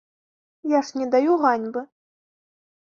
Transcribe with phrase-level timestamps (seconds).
[0.77, 1.81] Я ж не даю ганьбы.